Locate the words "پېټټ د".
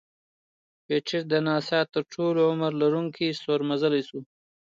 0.85-1.33